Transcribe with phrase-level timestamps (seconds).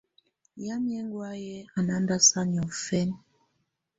[0.65, 3.15] Yamɛ̀́á ɛŋgɔ̀áyɛ̀ à na ndàsaa niɔ̀fɛna.